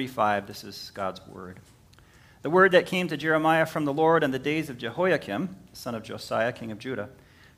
[0.00, 0.46] 35.
[0.46, 1.60] This is God's word.
[2.40, 5.94] The word that came to Jeremiah from the Lord in the days of Jehoiakim, son
[5.94, 7.10] of Josiah, king of Judah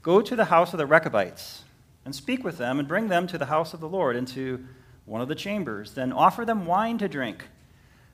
[0.03, 1.63] Go to the house of the Rechabites
[2.05, 4.67] and speak with them and bring them to the house of the Lord into
[5.05, 5.93] one of the chambers.
[5.93, 7.45] Then offer them wine to drink.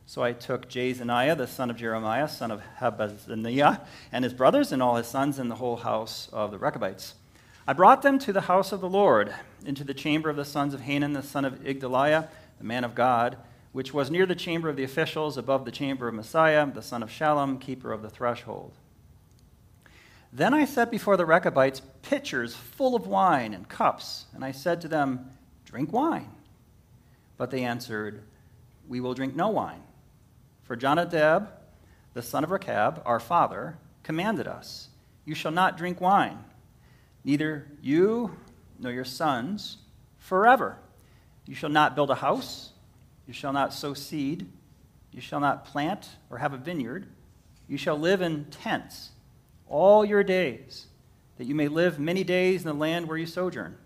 [0.04, 3.81] So I took Jaazaniah, the son of Jeremiah, son of Habazziniah,
[4.13, 7.15] and his brothers and all his sons and the whole house of the Rechabites.
[7.67, 9.33] I brought them to the house of the Lord,
[9.65, 12.95] into the chamber of the sons of Hanan, the son of Igdaliah, the man of
[12.95, 13.38] God
[13.72, 17.02] which was near the chamber of the officials, above the chamber of Maaseiah, the son
[17.02, 18.72] of Shallum, keeper of the threshold.
[20.32, 24.80] Then I set before the Rechabites pitchers full of wine and cups, and I said
[24.82, 25.30] to them,
[25.64, 26.30] Drink wine.
[27.36, 28.23] But they answered,
[28.88, 29.82] We will drink no wine.
[30.64, 31.50] For Jonadab,
[32.14, 34.88] the son of Rechab, our father, commanded us,
[35.24, 36.45] You shall not drink wine,
[37.24, 38.37] neither you
[38.78, 39.78] nor your sons,
[40.18, 40.78] forever.
[41.46, 42.73] You shall not build a house
[43.28, 44.48] you shall not sow seed.
[45.12, 47.06] You shall not plant or have a vineyard.
[47.68, 49.10] You shall live in tents
[49.68, 50.87] all your days,
[51.37, 53.76] that you may live many days in the land where you sojourn.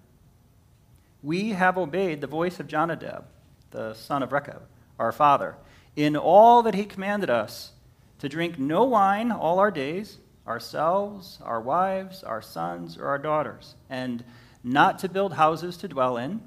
[1.25, 3.25] We have obeyed the voice of Jonadab,
[3.73, 4.63] the son of Rechab,
[4.99, 5.57] our father,
[5.97, 7.73] in all that he commanded us
[8.21, 13.75] to drink no wine all our days, ourselves, our wives, our sons, or our daughters,
[13.91, 14.23] and
[14.63, 16.41] not to build houses to dwell in.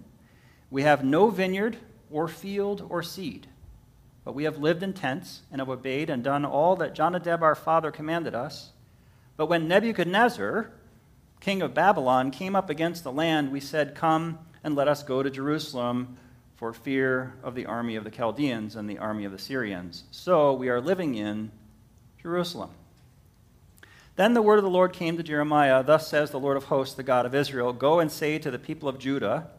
[0.71, 1.77] We have no vineyard
[2.15, 3.45] or field or seed.
[4.23, 7.55] But we have lived in tents and have obeyed and done all that Jonadab our
[7.55, 8.71] father commanded us.
[9.35, 10.71] But when Nebuchadnezzar,
[11.41, 15.23] king of Babylon, came up against the land, we said, Come and let us go
[15.23, 16.15] to Jerusalem
[16.55, 20.05] for fear of the army of the Chaldeans and the army of the Syrians.
[20.09, 21.51] So we are living in
[22.21, 22.69] Jerusalem.
[24.15, 26.95] Then the word of the Lord came to Jeremiah Thus says the Lord of hosts,
[26.95, 29.49] the God of Israel Go and say to the people of Judah,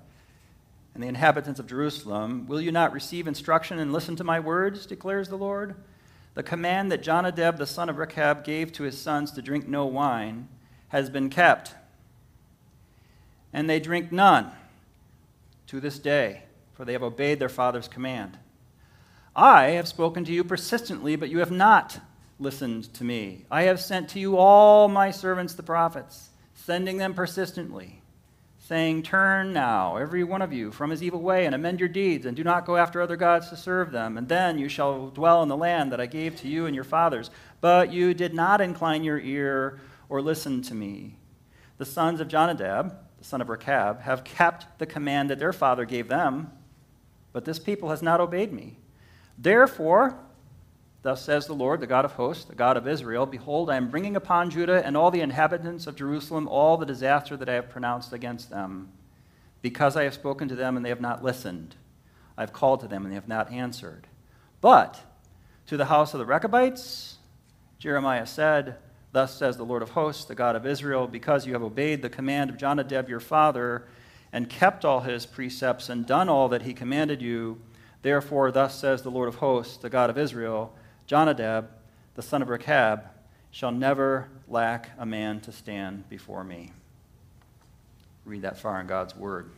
[0.97, 4.87] and the inhabitants of Jerusalem, Will you not receive instruction and listen to my words,
[4.87, 5.75] declares the Lord?
[6.33, 9.85] The command that Jonadab the son of Rechab gave to his sons to drink no
[9.85, 10.49] wine
[10.89, 11.75] has been kept,
[13.53, 14.51] and they drink none
[15.67, 18.39] to this day, for they have obeyed their father's command.
[19.35, 22.01] I have spoken to you persistently, but you have not
[22.39, 23.45] listened to me.
[23.51, 28.01] I have sent to you all my servants, the prophets, sending them persistently
[28.67, 32.27] saying, Turn now, every one of you, from his evil way, and amend your deeds,
[32.27, 35.41] and do not go after other gods to serve them, and then you shall dwell
[35.45, 37.31] in the land that I gave to you and your fathers.
[37.61, 39.79] But you did not incline your ear
[40.09, 41.15] or listen to me.
[41.79, 45.85] The sons of Jonadab, the son of Rechab, have kept the command that their father
[45.85, 46.51] gave them,
[47.33, 48.79] but this people has not obeyed me.
[49.39, 50.19] Therefore,
[51.07, 53.91] Thus says the Lord, the God of hosts, the God of Israel Behold, I am
[53.91, 57.71] bringing upon Judah and all the inhabitants of Jerusalem all the disaster that I have
[57.71, 58.91] pronounced against them,
[59.63, 61.77] because I have spoken to them and they have not listened.
[62.37, 64.09] I have called to them and they have not answered.
[64.61, 65.01] But
[65.69, 67.19] to the house of the Rechabites,
[67.79, 68.75] Jeremiah said,
[69.13, 72.11] Thus says the Lord of hosts, the God of Israel, because you have obeyed the
[72.11, 73.87] command of Jonadab your father,
[74.33, 77.61] and kept all his precepts, and done all that he commanded you,
[78.03, 80.75] therefore, thus says the Lord of hosts, the God of Israel,
[81.07, 81.71] Jonadab,
[82.15, 83.05] the son of Rechab,
[83.51, 86.73] shall never lack a man to stand before me.
[88.25, 89.51] Read that far in God's word.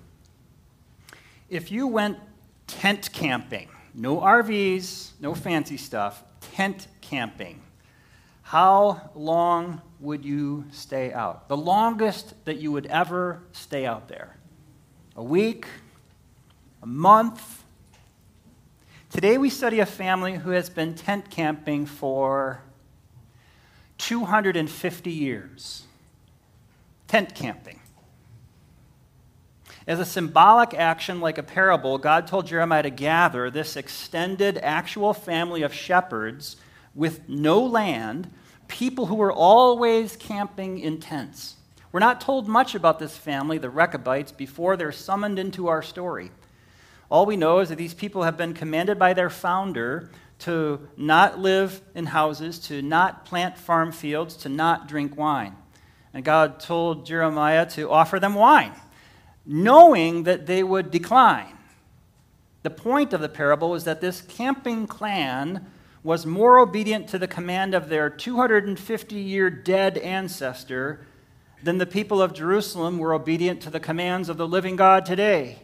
[1.48, 2.18] If you went
[2.66, 6.22] tent camping, no RVs, no fancy stuff,
[6.52, 7.62] tent camping,
[8.42, 11.48] how long would you stay out?
[11.48, 14.36] The longest that you would ever stay out there?
[15.16, 15.66] A week?
[16.82, 17.64] A month?
[19.10, 22.60] Today we study a family who has been tent camping for
[23.96, 25.84] 250 years.
[27.06, 27.80] Tent camping.
[29.86, 35.14] As a symbolic action, like a parable, God told Jeremiah to gather this extended, actual
[35.14, 36.56] family of shepherds
[36.94, 38.30] with no land,
[38.68, 41.54] people who were always camping in tents.
[41.92, 46.30] We're not told much about this family, the Rechabites, before they're summoned into our story.
[47.10, 50.10] All we know is that these people have been commanded by their founder
[50.40, 55.56] to not live in houses, to not plant farm fields, to not drink wine.
[56.12, 58.72] And God told Jeremiah to offer them wine,
[59.44, 61.56] knowing that they would decline.
[62.62, 65.66] The point of the parable is that this camping clan
[66.02, 71.06] was more obedient to the command of their 250 year dead ancestor
[71.62, 75.60] than the people of Jerusalem were obedient to the commands of the living God today.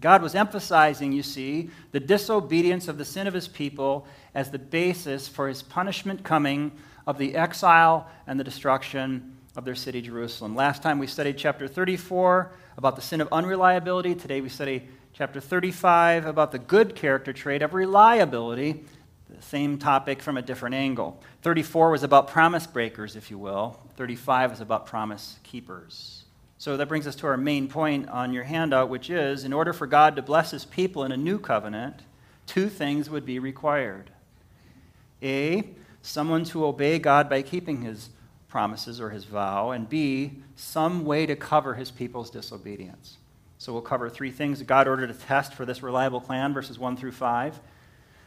[0.00, 4.58] God was emphasizing, you see, the disobedience of the sin of his people as the
[4.58, 6.72] basis for his punishment coming
[7.06, 10.56] of the exile and the destruction of their city, Jerusalem.
[10.56, 14.14] Last time we studied chapter 34 about the sin of unreliability.
[14.14, 18.82] Today we study Chapter 35 about the good character trait of reliability,
[19.28, 21.20] the same topic from a different angle.
[21.42, 23.78] 34 was about promise breakers, if you will.
[23.96, 26.21] 35 is about promise keepers.
[26.62, 29.72] So that brings us to our main point on your handout, which is in order
[29.72, 32.02] for God to bless his people in a new covenant,
[32.46, 34.10] two things would be required.
[35.20, 35.70] A,
[36.02, 38.10] someone to obey God by keeping his
[38.46, 43.16] promises or his vow, and B, some way to cover his people's disobedience.
[43.58, 46.78] So we'll cover three things that God ordered a test for this reliable clan, verses
[46.78, 47.58] 1 through 5.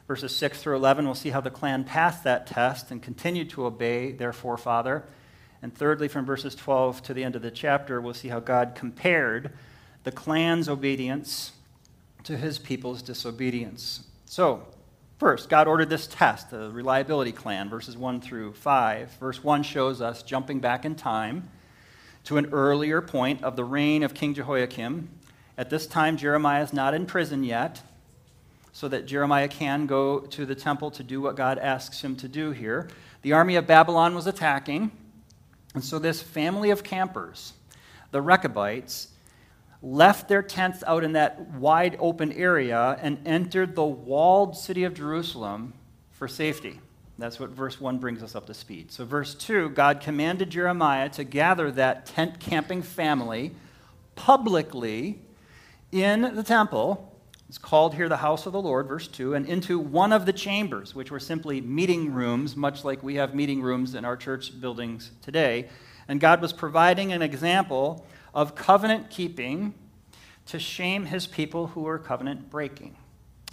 [0.10, 3.66] Verses 6 through 11, we'll see how the clan passed that test and continued to
[3.66, 5.06] obey their forefather.
[5.62, 8.74] And thirdly, from verses 12 to the end of the chapter, we'll see how God
[8.76, 9.52] compared
[10.04, 11.54] the clan's obedience
[12.24, 14.06] to his people's disobedience.
[14.26, 14.66] So,
[15.18, 19.12] First, God ordered this test, the reliability clan, verses 1 through 5.
[19.14, 21.50] Verse 1 shows us jumping back in time
[22.26, 25.08] to an earlier point of the reign of King Jehoiakim.
[25.58, 27.82] At this time, Jeremiah is not in prison yet,
[28.74, 32.28] so that Jeremiah can go to the temple to do what God asks him to
[32.28, 32.90] do here.
[33.22, 34.92] The army of Babylon was attacking,
[35.76, 37.54] and so this family of campers,
[38.12, 39.10] the Rechabites,
[39.84, 44.94] left their tents out in that wide open area and entered the walled city of
[44.94, 45.74] Jerusalem
[46.12, 46.80] for safety.
[47.18, 48.92] That's what verse 1 brings us up to speed.
[48.92, 53.54] So, verse 2 God commanded Jeremiah to gather that tent camping family
[54.16, 55.20] publicly
[55.92, 57.15] in the temple.
[57.48, 60.34] It's called here the house of the Lord, verse 2, and into one of the
[60.34, 64.60] chambers, which were simply meeting rooms, much like we have meeting rooms in our church
[64.60, 65.70] buildings today.
[66.08, 69.76] And God was providing an example of covenant keeping
[70.48, 72.98] to shame his people who were covenant breaking.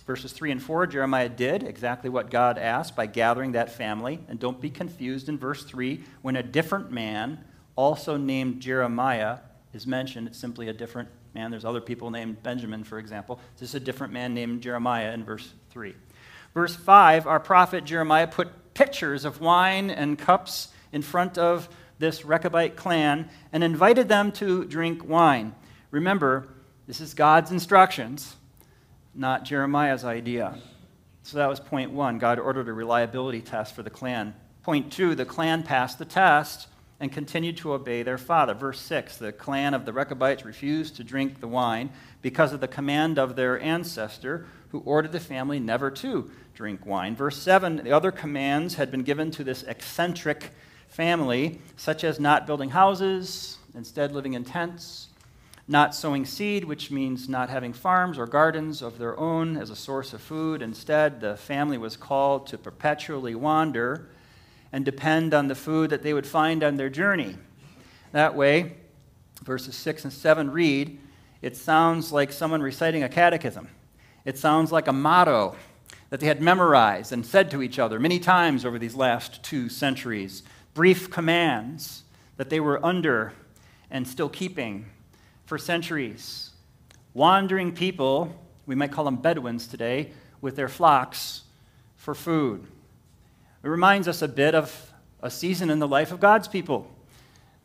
[0.07, 4.21] Verses 3 and 4, Jeremiah did exactly what God asked by gathering that family.
[4.29, 7.45] And don't be confused in verse 3 when a different man,
[7.77, 9.39] also named Jeremiah,
[9.73, 10.29] is mentioned.
[10.29, 11.51] It's simply a different man.
[11.51, 13.41] There's other people named Benjamin, for example.
[13.59, 15.95] This is a different man named Jeremiah in verse 3.
[16.55, 21.69] Verse 5, our prophet Jeremiah put pitchers of wine and cups in front of
[21.99, 25.55] this Rechabite clan and invited them to drink wine.
[25.91, 26.49] Remember,
[26.87, 28.37] this is God's instructions,
[29.15, 30.59] not Jeremiah's idea.
[31.23, 32.19] So that was point one.
[32.19, 34.35] God ordered a reliability test for the clan.
[34.63, 36.67] Point two, the clan passed the test
[37.03, 38.55] and continued to obey their father.
[38.55, 41.91] Verse 6 the clan of the Rechabites refused to drink the wine
[42.23, 47.17] because of the command of their ancestor, who ordered the family never to drink wine.
[47.17, 50.53] Verse 7 the other commands had been given to this eccentric
[50.87, 55.09] family, such as not building houses, instead living in tents,
[55.67, 59.77] not sowing seed, which means not having farms or gardens of their own as a
[59.77, 60.63] source of food.
[60.63, 64.07] Instead, the family was called to perpetually wander
[64.73, 67.37] and depend on the food that they would find on their journey.
[68.13, 68.77] That way,
[69.45, 70.99] verses 6 and 7 read,
[71.43, 73.69] it sounds like someone reciting a catechism.
[74.25, 75.57] It sounds like a motto
[76.11, 79.69] that they had memorized and said to each other many times over these last two
[79.69, 80.43] centuries
[80.75, 82.03] brief commands
[82.37, 83.33] that they were under
[83.91, 84.87] and still keeping
[85.45, 86.51] for centuries.
[87.13, 88.35] Wandering people,
[88.65, 91.43] we might call them Bedouins today, with their flocks
[91.97, 92.67] for food.
[93.63, 94.93] It reminds us a bit of
[95.23, 96.91] a season in the life of God's people,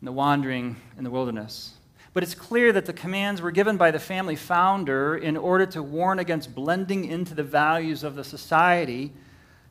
[0.00, 1.74] in the wandering in the wilderness.
[2.14, 5.82] But it's clear that the commands were given by the family founder in order to
[5.82, 9.12] warn against blending into the values of the society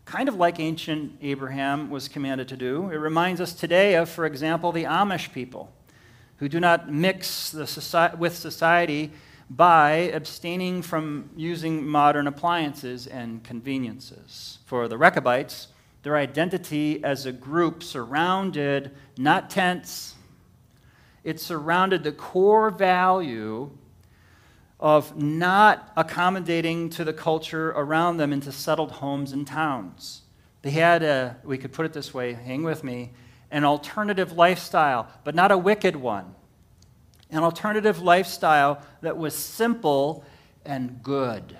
[0.07, 2.89] kind of like ancient Abraham was commanded to do.
[2.89, 5.69] It reminds us today of, for example, the Amish people
[6.38, 9.12] who do not mix with society
[9.50, 14.60] by abstaining from using modern appliances and conveniences.
[14.65, 15.67] For the Rechabites,
[16.08, 20.16] their identity as a group surrounded not tents,
[21.26, 23.70] it surrounded the core value
[24.80, 30.22] of not accommodating to the culture around them into settled homes and towns.
[30.62, 33.12] They had a, we could put it this way, hang with me,
[33.52, 36.34] an alternative lifestyle, but not a wicked one.
[37.32, 40.24] An alternative lifestyle that was simple
[40.64, 41.58] and good.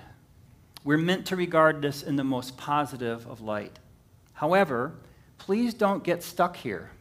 [0.84, 3.78] We're meant to regard this in the most positive of light.
[4.38, 4.92] However,
[5.38, 6.92] please don't get stuck here.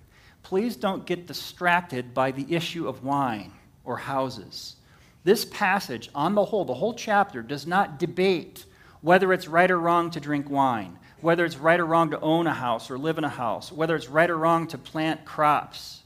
[0.41, 3.51] Please don't get distracted by the issue of wine
[3.86, 4.77] or houses.
[5.24, 8.65] This passage, on the whole, the whole chapter, does not debate
[9.01, 12.48] whether it's right or wrong to drink wine, whether it's right or wrong to own
[12.48, 16.01] a house or live in a house, whether it's right or wrong to plant crops.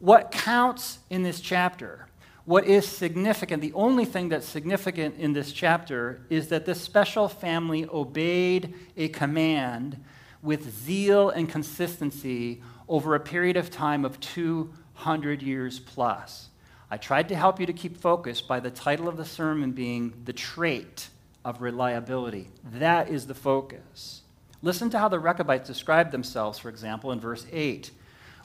[0.00, 2.08] What counts in this chapter,
[2.46, 7.28] what is significant, the only thing that's significant in this chapter is that this special
[7.28, 10.02] family obeyed a command
[10.44, 16.50] with zeal and consistency over a period of time of 200 years plus.
[16.90, 20.12] I tried to help you to keep focused by the title of the sermon being
[20.26, 21.08] The Trait
[21.44, 22.50] of Reliability.
[22.74, 24.20] That is the focus.
[24.60, 27.90] Listen to how the Rechabites describe themselves, for example, in verse 8.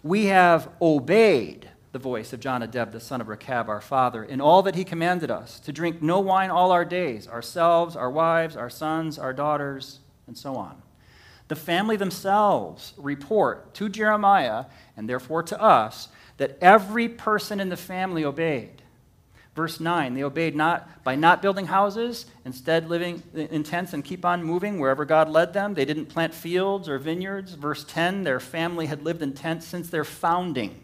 [0.01, 4.61] We have obeyed the voice of Jonadab, the son of Rechab, our father, in all
[4.63, 8.69] that he commanded us, to drink no wine all our days, ourselves, our wives, our
[8.69, 10.81] sons, our daughters, and so on.
[11.49, 14.65] The family themselves report to Jeremiah,
[14.95, 18.81] and therefore to us, that every person in the family obeyed.
[19.55, 24.23] Verse 9, they obeyed not by not building houses, instead living in tents and keep
[24.23, 25.73] on moving wherever God led them.
[25.73, 27.55] They didn't plant fields or vineyards.
[27.55, 30.79] Verse 10, their family had lived in tents since their founding.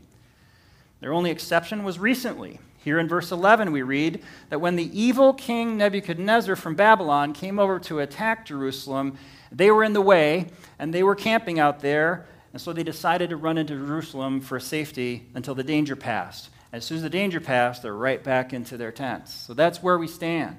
[1.00, 2.60] Their only exception was recently.
[2.84, 7.60] Here in verse 11, we read that when the evil king Nebuchadnezzar from Babylon came
[7.60, 9.18] over to attack Jerusalem,
[9.56, 10.48] they were in the way
[10.78, 14.60] and they were camping out there, and so they decided to run into Jerusalem for
[14.60, 16.50] safety until the danger passed.
[16.74, 19.34] As soon as the danger passed, they're right back into their tents.
[19.34, 20.58] So that's where we stand.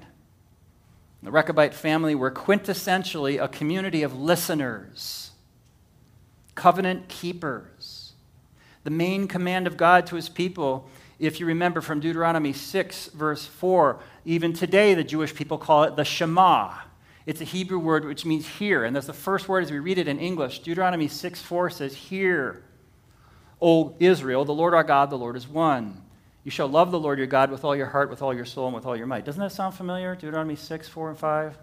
[1.21, 5.31] The Rechabite family were quintessentially a community of listeners,
[6.55, 8.07] covenant keepers
[8.87, 10.87] the main command of God to his people,
[11.19, 15.97] if you remember from Deuteronomy 6, verse 4, even today the Jewish people call it
[15.97, 16.73] the Shema.
[17.27, 19.97] It's a Hebrew word which means hear, and that's the first word as we read
[19.97, 20.59] it in English.
[20.59, 22.63] Deuteronomy 6, 4 says, Hear,
[23.61, 26.03] O Israel, the Lord our God, the Lord is one.
[26.45, 28.67] You shall love the Lord your God with all your heart, with all your soul,
[28.67, 29.25] and with all your might.
[29.25, 30.15] Doesn't that sound familiar?
[30.15, 31.57] Deuteronomy 6, 4, and 5?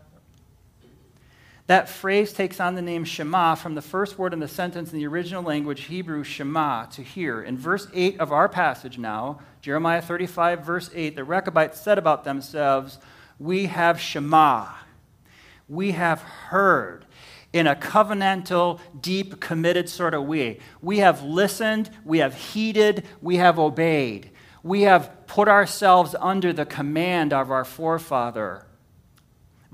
[1.66, 4.98] That phrase takes on the name Shema from the first word in the sentence in
[4.98, 7.40] the original language, Hebrew, Shema, to hear.
[7.40, 12.24] In verse 8 of our passage now, Jeremiah 35, verse 8, the Rechabites said about
[12.24, 12.98] themselves,
[13.38, 14.83] We have Shema.
[15.68, 17.06] We have heard
[17.52, 20.58] in a covenantal, deep, committed sort of way.
[20.82, 24.30] We have listened, we have heeded, we have obeyed.
[24.62, 28.66] We have put ourselves under the command of our forefather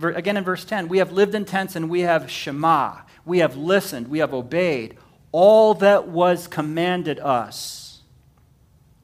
[0.08, 3.00] again in verse 10, we have lived in tents and we have Shema.
[3.24, 4.96] We have listened, we have obeyed
[5.32, 8.02] all that was commanded us.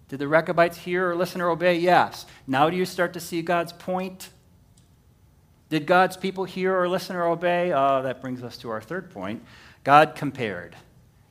[0.09, 1.79] Did the Rechabites hear or listen or obey?
[1.79, 2.27] Yes.
[2.47, 4.31] Now do you start to see God's point?
[5.69, 7.73] Did God's people hear or listen or obey?
[7.73, 9.43] Uh, that brings us to our third point.
[9.83, 10.77] God compared.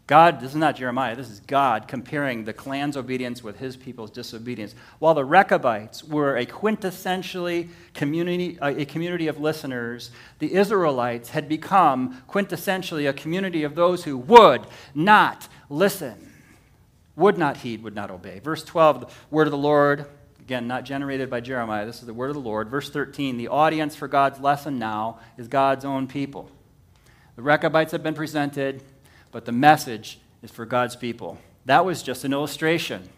[0.07, 4.11] God, this is not Jeremiah, this is God comparing the clan's obedience with his people's
[4.11, 4.75] disobedience.
[4.99, 12.21] While the Rechabites were a quintessentially community, a community of listeners, the Israelites had become
[12.29, 16.33] quintessentially a community of those who would not listen,
[17.15, 18.37] would not heed, would not obey.
[18.37, 20.05] Verse 12, the word of the Lord,
[20.45, 22.69] again, not generated by Jeremiah, this is the word of the Lord.
[22.69, 26.49] Verse 13, the audience for God's lesson now is God's own people.
[27.35, 28.81] The Rechabites have been presented
[29.35, 31.37] but the message is for God's people.
[31.65, 33.09] That was just an illustration.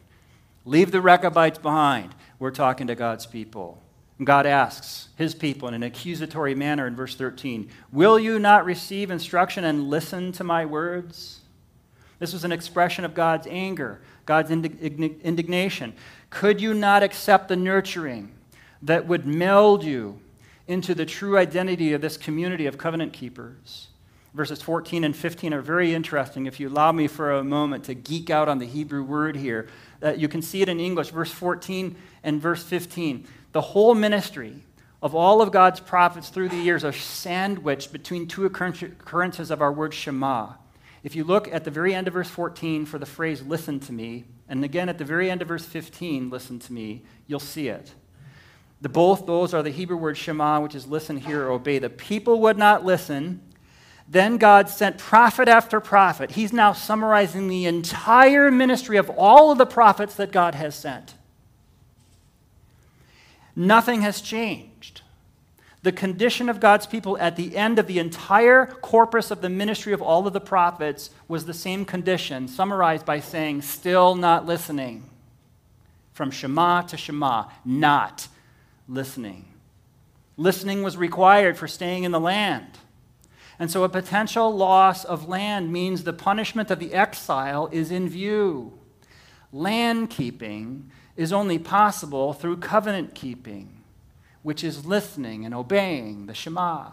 [0.66, 2.16] Leave the Rechabites behind.
[2.40, 3.84] We're talking to God's people.
[4.24, 9.12] God asks his people in an accusatory manner in verse 13 Will you not receive
[9.12, 11.42] instruction and listen to my words?
[12.18, 15.94] This was an expression of God's anger, God's indignation.
[16.30, 18.32] Could you not accept the nurturing
[18.84, 20.20] that would meld you
[20.68, 23.88] into the true identity of this community of covenant keepers?
[24.38, 26.46] verses 14 and 15 are very interesting.
[26.46, 29.68] If you allow me for a moment to geek out on the Hebrew word here,
[30.02, 33.26] uh, you can see it in English, verse 14 and verse 15.
[33.52, 34.62] The whole ministry
[35.02, 39.72] of all of God's prophets through the years are sandwiched between two occurrences of our
[39.72, 40.54] word Shema.
[41.08, 43.94] If you look at the very end of verse 14 for the phrase, listen to
[43.94, 47.70] me, and again at the very end of verse 15, listen to me, you'll see
[47.70, 47.94] it.
[48.82, 51.80] The, both those are the Hebrew word Shema, which is listen, hear, or obey.
[51.80, 53.40] The people would not listen
[54.10, 56.32] then God sent prophet after prophet.
[56.32, 61.14] He's now summarizing the entire ministry of all of the prophets that God has sent.
[63.56, 65.04] Nothing has changed.
[65.88, 69.94] The condition of God's people at the end of the entire corpus of the ministry
[69.94, 75.10] of all of the prophets was the same condition, summarized by saying, still not listening.
[76.12, 78.28] From Shema to Shema, not
[78.90, 79.46] listening.
[80.36, 82.80] Listening was required for staying in the land.
[83.58, 88.10] And so a potential loss of land means the punishment of the exile is in
[88.10, 88.78] view.
[89.54, 93.77] Land keeping is only possible through covenant keeping,
[94.48, 96.86] which is listening and obeying the Shema.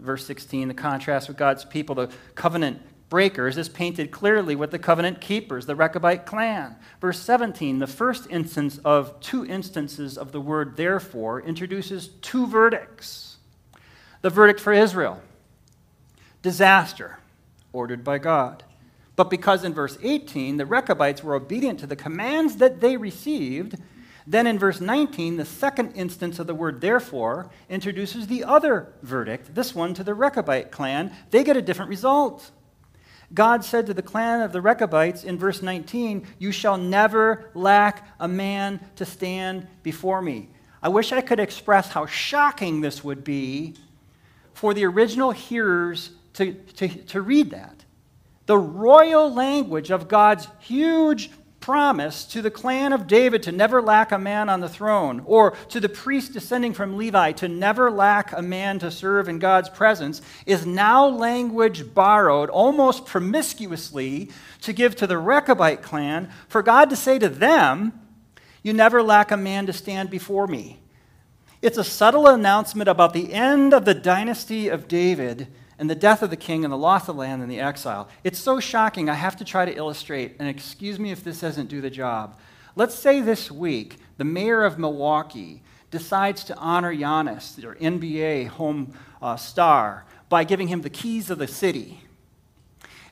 [0.00, 4.78] Verse 16, the contrast with God's people, the covenant breakers, is painted clearly with the
[4.80, 6.74] covenant keepers, the Rechabite clan.
[7.00, 13.36] Verse 17, the first instance of two instances of the word therefore, introduces two verdicts.
[14.22, 15.22] The verdict for Israel
[16.42, 17.20] disaster
[17.72, 18.64] ordered by God.
[19.14, 23.76] But because in verse 18 the Rechabites were obedient to the commands that they received,
[24.26, 29.54] Then in verse 19, the second instance of the word therefore introduces the other verdict,
[29.54, 31.12] this one to the Rechabite clan.
[31.30, 32.50] They get a different result.
[33.34, 38.06] God said to the clan of the Rechabites in verse 19, You shall never lack
[38.20, 40.50] a man to stand before me.
[40.82, 43.74] I wish I could express how shocking this would be
[44.52, 47.84] for the original hearers to, to, to read that.
[48.46, 51.30] The royal language of God's huge
[51.62, 55.52] promise to the clan of David to never lack a man on the throne, or
[55.70, 59.70] to the priest descending from Levi to never lack a man to serve in God's
[59.70, 66.90] presence, is now language borrowed almost promiscuously to give to the Rechabite clan for God
[66.90, 67.92] to say to them,
[68.62, 70.80] You never lack a man to stand before me.
[71.62, 75.46] It's a subtle announcement about the end of the dynasty of David
[75.82, 78.08] and the death of the king and the loss of land and the exile.
[78.22, 81.66] It's so shocking, I have to try to illustrate, and excuse me if this doesn't
[81.66, 82.38] do the job.
[82.76, 85.60] Let's say this week the mayor of Milwaukee
[85.90, 91.38] decides to honor Giannis, their NBA home uh, star, by giving him the keys of
[91.38, 92.00] the city.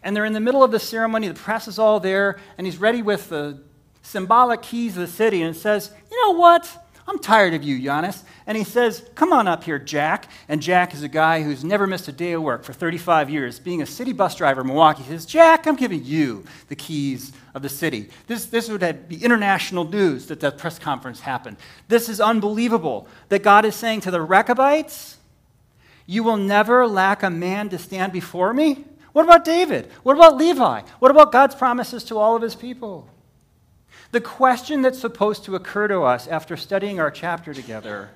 [0.05, 2.79] And they're in the middle of the ceremony, the press is all there, and he's
[2.79, 3.61] ready with the
[4.03, 6.80] symbolic keys of the city, and says, You know what?
[7.09, 8.23] I'm tired of you, Giannis.
[8.47, 10.29] And he says, Come on up here, Jack.
[10.49, 13.59] And Jack is a guy who's never missed a day of work for 35 years,
[13.59, 15.03] being a city bus driver in Milwaukee.
[15.03, 18.11] He says, Jack, I'm giving you the keys of the city.
[18.27, 21.57] This, this would be international news that that press conference happened.
[21.89, 25.17] This is unbelievable that God is saying to the Rechabites,
[26.07, 28.85] You will never lack a man to stand before me.
[29.13, 29.91] What about David?
[30.03, 30.83] What about Levi?
[31.01, 33.09] What about God's promises to all of his people?
[34.13, 38.11] The question that's supposed to occur to us after studying our chapter together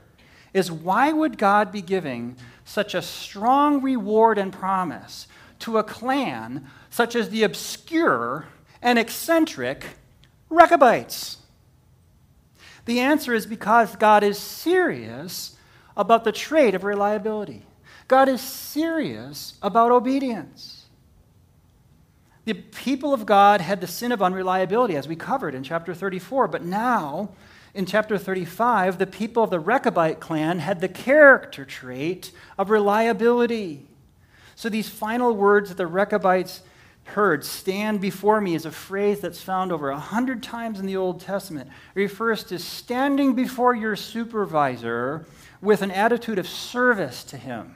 [0.53, 5.29] is why would God be giving such a strong reward and promise
[5.61, 8.47] to a clan such as the obscure
[8.83, 9.85] and eccentric
[10.51, 11.39] Rechabites?
[12.87, 15.57] The answer is because God is serious
[15.97, 17.63] about the trait of reliability.
[18.09, 20.74] God is serious about obedience.
[22.45, 26.49] The people of God had the sin of unreliability, as we covered in chapter 34.
[26.49, 27.31] But now,
[27.73, 33.87] in chapter 35, the people of the Rechabite clan had the character trait of reliability.
[34.57, 36.63] So these final words that the Rechabites
[37.05, 40.97] heard, stand before me, is a phrase that's found over a hundred times in the
[40.97, 41.71] Old Testament.
[41.95, 45.27] It refers to standing before your supervisor
[45.61, 47.75] with an attitude of service to him.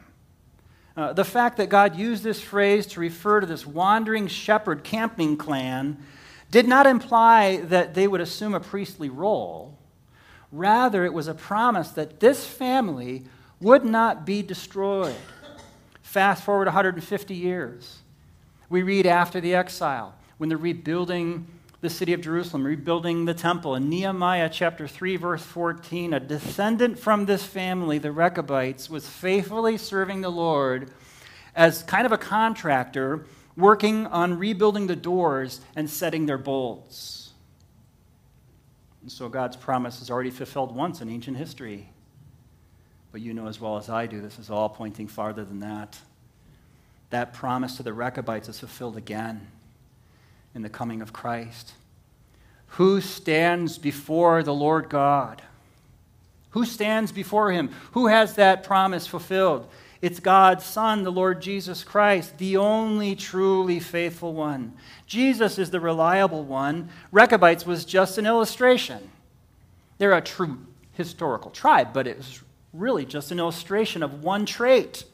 [0.99, 5.37] Uh, the fact that God used this phrase to refer to this wandering shepherd camping
[5.37, 5.97] clan
[6.51, 9.79] did not imply that they would assume a priestly role.
[10.51, 13.23] Rather, it was a promise that this family
[13.61, 15.15] would not be destroyed.
[16.03, 17.99] Fast forward 150 years.
[18.69, 21.47] We read after the exile, when they're rebuilding
[21.81, 23.77] the city of Jerusalem, rebuilding the temple.
[23.77, 29.77] In Nehemiah chapter 3, verse 14, a descendant from this family, the Rechabites, was faithfully
[29.79, 30.91] serving the Lord
[31.55, 37.31] as kind of a contractor, working on rebuilding the doors and setting their bolts.
[39.03, 41.88] And so God's promise is already fulfilled once in ancient history.
[43.12, 45.97] But you know as well as I do, this is all pointing farther than that.
[47.11, 49.47] That promise to the Rechabites is fulfilled again
[50.59, 51.71] in the coming of Christ.
[52.71, 55.40] Who stands before the Lord God?
[56.51, 57.71] Who stands before him?
[57.92, 59.68] Who has that promise fulfilled?
[60.03, 64.73] It's God's Son, the Lord Jesus Christ, the only truly faithful one.
[65.07, 66.88] Jesus is the reliable one.
[67.12, 69.12] Rechabites was just an illustration.
[69.99, 70.59] They're a true
[70.94, 72.42] historical tribe, but it was
[72.73, 75.05] really just an illustration of one trait.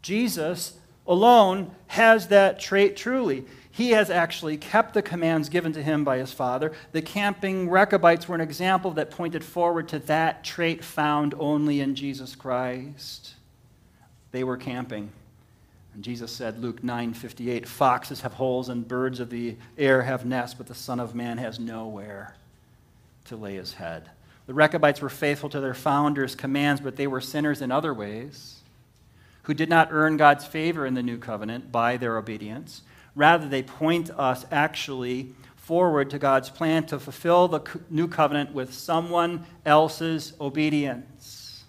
[0.00, 0.74] Jesus
[1.08, 3.44] alone has that trait truly
[3.78, 6.72] he has actually kept the commands given to him by his father.
[6.90, 11.94] The camping Rechabites were an example that pointed forward to that trait found only in
[11.94, 13.34] Jesus Christ.
[14.32, 15.12] They were camping.
[15.94, 20.26] And Jesus said, Luke 9 58, Foxes have holes and birds of the air have
[20.26, 22.34] nests, but the Son of Man has nowhere
[23.26, 24.10] to lay his head.
[24.48, 28.56] The Rechabites were faithful to their founder's commands, but they were sinners in other ways
[29.44, 32.82] who did not earn God's favor in the new covenant by their obedience.
[33.18, 38.72] Rather, they point us actually forward to God's plan to fulfill the new covenant with
[38.72, 41.64] someone else's obedience.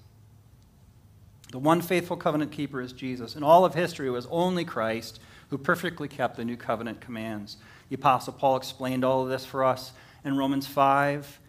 [1.51, 3.35] The one faithful covenant keeper is Jesus.
[3.35, 7.57] In all of history, it was only Christ who perfectly kept the new covenant commands.
[7.89, 9.91] The Apostle Paul explained all of this for us
[10.23, 11.39] in Romans 5,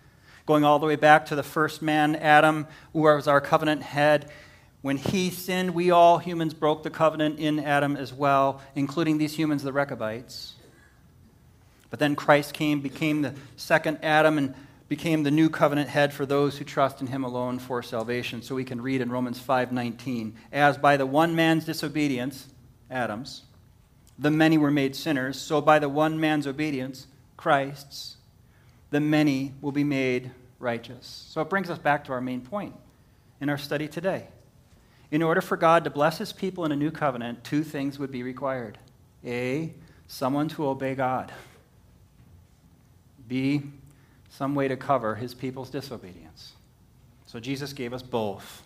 [0.46, 4.30] going all the way back to the first man, Adam, who was our covenant head.
[4.83, 9.35] When he sinned, we all humans broke the covenant in Adam as well, including these
[9.35, 10.55] humans, the Rechabites.
[11.90, 14.55] But then Christ came, became the second Adam, and
[14.88, 18.43] became the new covenant head for those who trust in him alone for salvation.
[18.43, 22.49] So we can read in Romans 5:19, as by the one man's disobedience,
[22.90, 23.43] Adam's,
[24.19, 28.16] the many were made sinners, so by the one man's obedience, Christ's,
[28.90, 31.27] the many will be made righteous.
[31.29, 32.75] So it brings us back to our main point
[33.40, 34.27] in our study today.
[35.11, 38.12] In order for God to bless his people in a new covenant, two things would
[38.12, 38.79] be required.
[39.25, 39.75] A,
[40.07, 41.33] someone to obey God.
[43.27, 43.62] B,
[44.29, 46.53] some way to cover his people's disobedience.
[47.27, 48.62] So Jesus gave us both.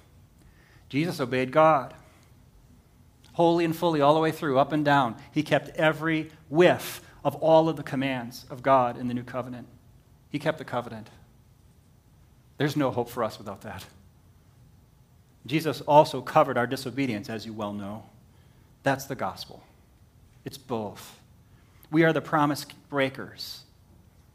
[0.89, 1.95] Jesus obeyed God
[3.35, 5.17] wholly and fully, all the way through, up and down.
[5.33, 9.67] He kept every whiff of all of the commands of God in the new covenant.
[10.31, 11.11] He kept the covenant.
[12.57, 13.85] There's no hope for us without that.
[15.47, 18.05] Jesus also covered our disobedience, as you well know.
[18.83, 19.63] That's the gospel.
[20.45, 21.19] It's both.
[21.91, 23.63] We are the promise breakers.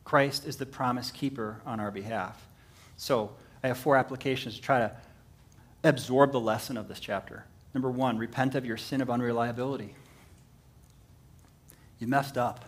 [0.04, 2.46] Christ is the promise keeper on our behalf.
[2.98, 3.32] So,
[3.64, 4.92] I have four applications to try to
[5.84, 7.46] absorb the lesson of this chapter.
[7.74, 9.96] Number one, repent of your sin of unreliability.
[12.00, 12.66] You messed up.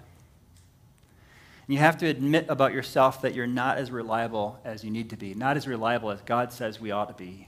[1.67, 5.09] And you have to admit about yourself that you're not as reliable as you need
[5.11, 7.47] to be, not as reliable as God says we ought to be.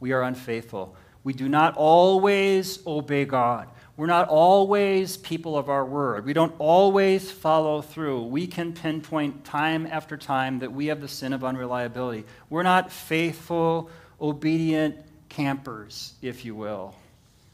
[0.00, 0.96] We are unfaithful.
[1.22, 3.68] We do not always obey God.
[3.96, 6.24] We're not always people of our word.
[6.24, 8.22] We don't always follow through.
[8.24, 12.24] We can pinpoint time after time that we have the sin of unreliability.
[12.48, 14.96] We're not faithful, obedient
[15.28, 16.94] campers, if you will.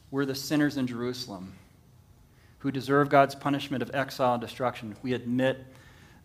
[0.09, 1.53] We're the sinners in Jerusalem
[2.59, 4.95] who deserve God's punishment of exile and destruction.
[5.03, 5.65] We admit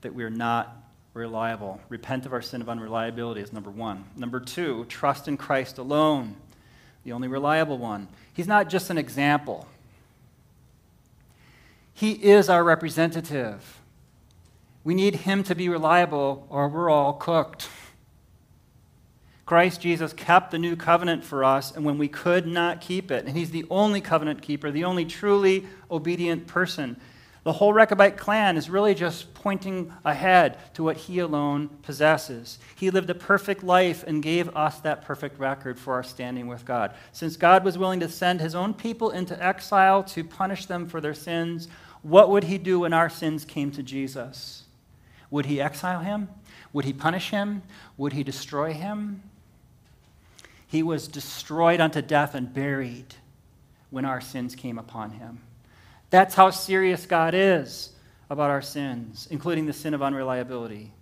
[0.03, 0.82] that we are not
[1.15, 1.81] reliable.
[1.89, 4.05] Repent of our sin of unreliability is number one.
[4.17, 6.37] Number two, trust in Christ alone,
[7.05, 8.09] the only reliable one.
[8.33, 9.67] He's not just an example,
[11.95, 13.79] He is our representative.
[14.85, 17.69] We need Him to be reliable, or we're all cooked.
[19.45, 23.27] Christ Jesus kept the new covenant for us, and when we could not keep it,
[23.27, 26.97] and He's the only covenant keeper, the only truly obedient person.
[27.45, 32.59] The whole Rechabite clan is really just pointing ahead to what he alone possesses.
[32.77, 36.65] He lived a perfect life and gave us that perfect record for our standing with
[36.65, 36.95] God.
[37.11, 41.01] Since God was willing to send his own people into exile to punish them for
[41.01, 41.67] their sins,
[42.03, 44.65] what would he do when our sins came to Jesus?
[45.31, 46.29] Would he exile him?
[46.73, 47.63] Would he punish him?
[47.97, 49.23] Would he destroy him?
[50.69, 53.17] He was destroyed unto death and buried
[53.91, 55.41] when our sins came upon him.
[56.13, 57.89] That's how serious God is
[58.29, 60.93] about our sins, including the sin of unreliability.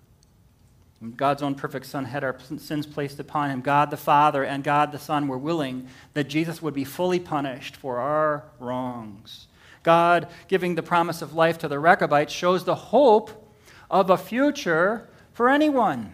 [1.16, 3.61] God's own perfect Son had our sins placed upon him.
[3.61, 7.75] God the Father and God the Son were willing that Jesus would be fully punished
[7.75, 9.49] for our wrongs.
[9.83, 13.53] God giving the promise of life to the Rechabites shows the hope
[13.90, 16.12] of a future for anyone.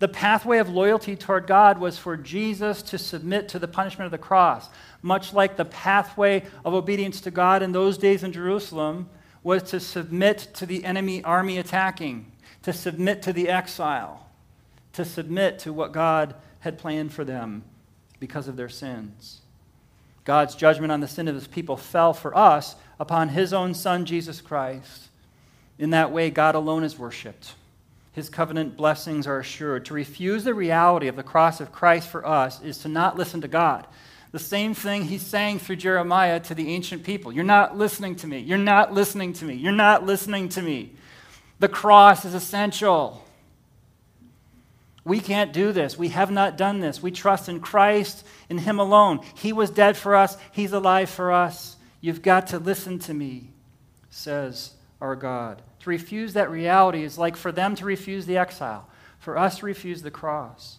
[0.00, 4.10] The pathway of loyalty toward God was for Jesus to submit to the punishment of
[4.10, 4.68] the cross,
[5.04, 9.08] much like the pathway of obedience to God in those days in Jerusalem
[9.42, 14.26] was to submit to the enemy army attacking, to submit to the exile,
[14.94, 17.62] to submit to what God had planned for them
[18.18, 19.42] because of their sins.
[20.24, 24.06] God's judgment on the sin of his people fell for us upon his own Son,
[24.06, 25.08] Jesus Christ.
[25.78, 27.52] In that way, God alone is worshiped
[28.14, 29.84] his covenant blessings are assured.
[29.86, 33.40] To refuse the reality of the cross of Christ for us is to not listen
[33.40, 33.88] to God.
[34.34, 38.26] The same thing he's saying through Jeremiah to the ancient people You're not listening to
[38.26, 38.40] me.
[38.40, 39.54] You're not listening to me.
[39.54, 40.90] You're not listening to me.
[41.60, 43.24] The cross is essential.
[45.04, 45.96] We can't do this.
[45.96, 47.00] We have not done this.
[47.00, 49.20] We trust in Christ, in Him alone.
[49.36, 51.76] He was dead for us, He's alive for us.
[52.00, 53.50] You've got to listen to me,
[54.10, 55.62] says our God.
[55.82, 58.88] To refuse that reality is like for them to refuse the exile,
[59.20, 60.78] for us to refuse the cross.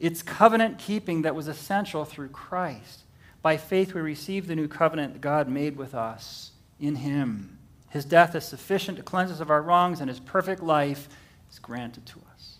[0.00, 3.02] It's covenant keeping that was essential through Christ.
[3.42, 7.58] By faith, we receive the new covenant that God made with us in Him.
[7.90, 11.08] His death is sufficient to cleanse us of our wrongs, and His perfect life
[11.50, 12.56] is granted to us.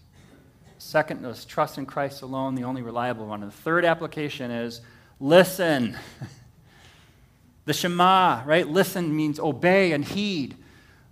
[0.79, 3.43] Second is trust in Christ alone, the only reliable one.
[3.43, 4.81] And the third application is
[5.19, 5.97] listen.
[7.65, 8.67] the Shema, right?
[8.67, 10.57] Listen means obey and heed.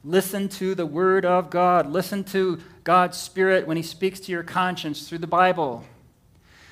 [0.04, 1.90] Listen to the Word of God.
[1.90, 5.84] Listen to God's Spirit when He speaks to your conscience through the Bible.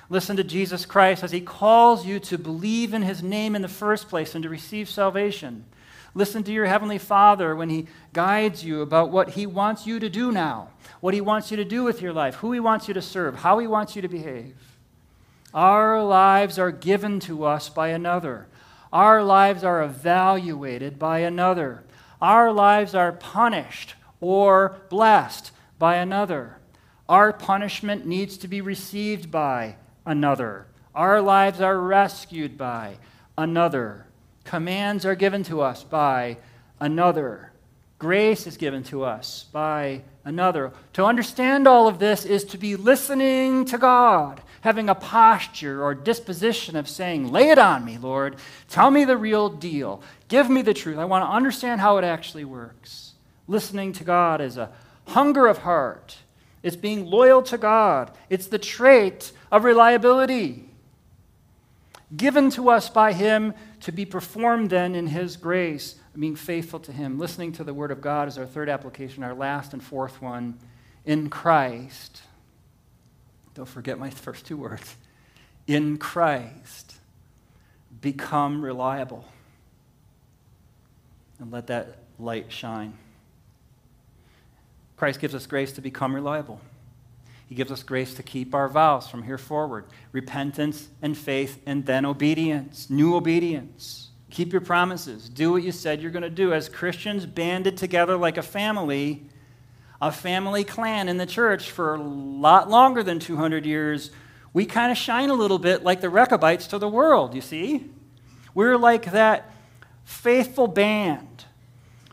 [0.09, 3.69] Listen to Jesus Christ as He calls you to believe in His name in the
[3.69, 5.64] first place and to receive salvation.
[6.14, 10.09] Listen to your Heavenly Father when He guides you about what He wants you to
[10.09, 12.95] do now, what He wants you to do with your life, who He wants you
[12.95, 14.55] to serve, how He wants you to behave.
[15.53, 18.47] Our lives are given to us by another.
[18.92, 21.85] Our lives are evaluated by another.
[22.21, 26.59] Our lives are punished or blessed by another.
[27.09, 30.66] Our punishment needs to be received by another.
[30.95, 32.97] Our lives are rescued by
[33.37, 34.07] another.
[34.45, 36.38] Commands are given to us by
[36.81, 37.53] another.
[37.99, 40.73] Grace is given to us by another.
[40.95, 45.95] To understand all of this is to be listening to God, having a posture or
[45.95, 48.37] disposition of saying, Lay it on me, Lord.
[48.69, 50.03] Tell me the real deal.
[50.29, 50.99] Give me the truth.
[50.99, 53.14] I want to understand how it actually works.
[53.49, 54.71] Listening to God is a
[55.09, 56.19] hunger of heart,
[56.62, 60.68] it's being loyal to God, it's the trait of reliability
[62.14, 66.92] given to us by Him to be performed then in His grace, being faithful to
[66.92, 67.18] Him.
[67.18, 70.59] Listening to the Word of God is our third application, our last and fourth one.
[71.04, 72.22] In Christ,
[73.54, 74.96] don't forget my first two words.
[75.66, 76.94] In Christ,
[78.00, 79.24] become reliable.
[81.38, 82.94] And let that light shine.
[84.96, 86.61] Christ gives us grace to become reliable.
[87.46, 91.87] He gives us grace to keep our vows from here forward repentance and faith, and
[91.87, 94.11] then obedience, new obedience.
[94.30, 95.28] Keep your promises.
[95.28, 96.52] Do what you said you're going to do.
[96.52, 99.28] As Christians banded together like a family,
[100.02, 104.11] a family clan in the church for a lot longer than 200 years,
[104.52, 107.90] we kind of shine a little bit like the Rechabites to the world, you see?
[108.52, 109.52] We're like that
[110.04, 111.44] faithful band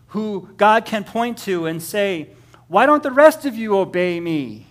[0.07, 2.29] who God can point to and say,
[2.67, 4.67] Why don't the rest of you obey me?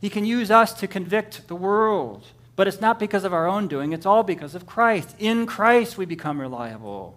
[0.00, 2.26] He can use us to convict the world.
[2.56, 5.14] But it's not because of our own doing, it's all because of Christ.
[5.18, 7.16] In Christ, we become reliable.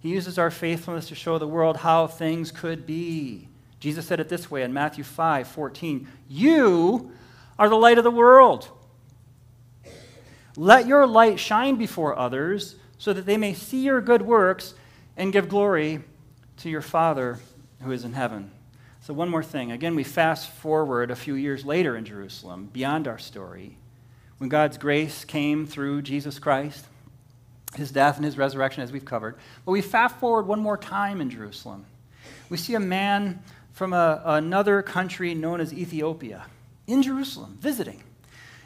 [0.00, 3.48] He uses our faithfulness to show the world how things could be.
[3.78, 7.12] Jesus said it this way in Matthew 5 14 You
[7.58, 8.68] are the light of the world.
[10.56, 14.74] Let your light shine before others so that they may see your good works
[15.16, 16.00] and give glory
[16.58, 17.38] to your Father
[17.80, 18.50] who is in heaven.
[19.02, 19.72] So, one more thing.
[19.72, 23.76] Again, we fast forward a few years later in Jerusalem, beyond our story,
[24.38, 26.86] when God's grace came through Jesus Christ,
[27.74, 29.34] his death and his resurrection, as we've covered.
[29.64, 31.84] But we fast forward one more time in Jerusalem.
[32.48, 36.46] We see a man from a, another country known as Ethiopia
[36.86, 38.04] in Jerusalem visiting.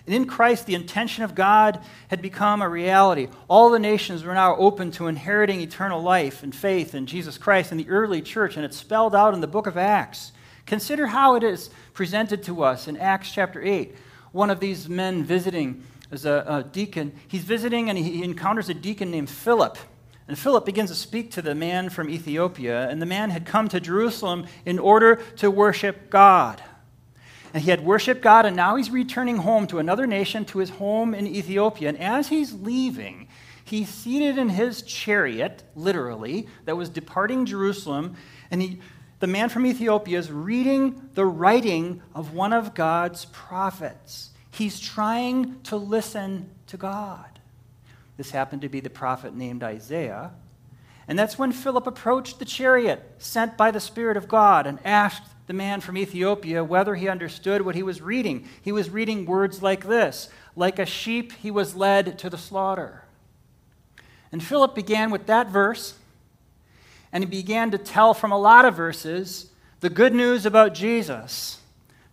[0.07, 3.29] And in Christ, the intention of God had become a reality.
[3.49, 7.73] All the nations were now open to inheriting eternal life and faith in Jesus Christ
[7.73, 10.33] in the early church, and it's spelled out in the book of Acts.
[10.65, 13.95] Consider how it is presented to us in Acts chapter 8.
[14.31, 18.75] One of these men visiting as a, a deacon, he's visiting and he encounters a
[18.75, 19.77] deacon named Philip.
[20.29, 23.69] And Philip begins to speak to the man from Ethiopia, and the man had come
[23.69, 26.63] to Jerusalem in order to worship God.
[27.57, 30.69] And he had worshiped God, and now he's returning home to another nation, to his
[30.69, 31.89] home in Ethiopia.
[31.89, 33.29] And as he's leaving,
[33.65, 38.15] he's seated in his chariot, literally, that was departing Jerusalem.
[38.51, 38.81] And he,
[39.21, 44.33] the man from Ethiopia is reading the writing of one of God's prophets.
[44.51, 47.39] He's trying to listen to God.
[48.19, 50.33] This happened to be the prophet named Isaiah.
[51.09, 55.23] And that's when Philip approached the chariot sent by the Spirit of God and asked
[55.47, 58.47] the man from Ethiopia whether he understood what he was reading.
[58.63, 63.05] He was reading words like this Like a sheep, he was led to the slaughter.
[64.33, 65.95] And Philip began with that verse,
[67.13, 71.61] and he began to tell from a lot of verses the good news about Jesus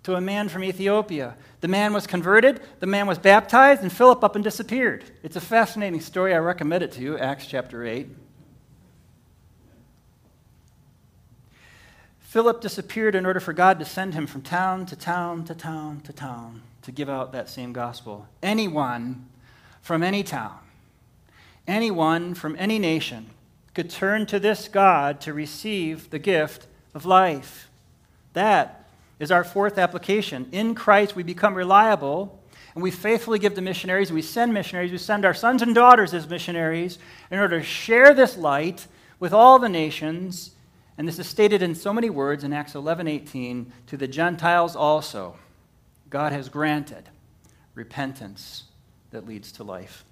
[0.04, 1.36] to a man from Ethiopia.
[1.62, 5.06] The man was converted, the man was baptized, and Philip up and disappeared.
[5.24, 6.34] It's a fascinating story.
[6.34, 8.08] I recommend it to you, Acts chapter 8.
[12.34, 16.02] Philip disappeared in order for God to send him from town to town to town
[16.02, 18.28] to town to give out that same gospel.
[18.42, 19.28] Anyone
[19.84, 20.58] from any town,
[21.68, 23.30] anyone from any nation
[23.76, 26.66] could turn to this God to receive the gift
[26.96, 27.70] of life.
[28.34, 30.50] That is our fourth application.
[30.52, 32.42] In Christ, we become reliable
[32.74, 34.12] and we faithfully give to missionaries.
[34.12, 34.92] We send missionaries.
[34.92, 36.98] We send our sons and daughters as missionaries
[37.30, 38.88] in order to share this light
[39.20, 40.53] with all the nations
[40.98, 45.38] and this is stated in so many words in Acts 11:18 to the Gentiles also.
[46.10, 47.10] God has granted
[47.74, 48.66] repentance
[49.12, 50.06] that leads to life.